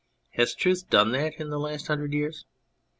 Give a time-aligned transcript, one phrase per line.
[0.31, 2.43] Has truth done that in the last hundred years